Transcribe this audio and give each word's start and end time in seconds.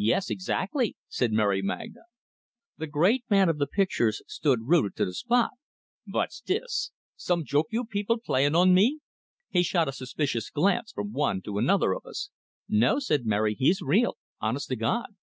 "Yes, 0.00 0.30
exactly," 0.30 0.96
said 1.10 1.32
Mary 1.32 1.60
Magna. 1.60 2.00
The 2.78 2.86
great 2.86 3.24
man 3.28 3.50
of 3.50 3.58
the 3.58 3.66
pictures 3.66 4.22
stood 4.26 4.60
rooted 4.62 4.96
to 4.96 5.04
the 5.04 5.12
spot. 5.12 5.50
"Vot's 6.06 6.40
dis? 6.40 6.92
Some 7.14 7.44
joke 7.44 7.66
you 7.68 7.84
people 7.84 8.18
playin' 8.18 8.54
on 8.54 8.72
me?" 8.72 9.00
He 9.50 9.62
shot 9.62 9.86
a 9.86 9.92
suspicious 9.92 10.48
glance 10.48 10.92
from 10.92 11.12
one 11.12 11.42
to 11.42 11.58
another 11.58 11.92
of 11.92 12.06
us. 12.06 12.30
"No," 12.70 13.00
said 13.00 13.26
Mary, 13.26 13.52
"he's 13.54 13.82
real. 13.82 14.16
Honest 14.40 14.68
to 14.68 14.76
God!" 14.76 15.14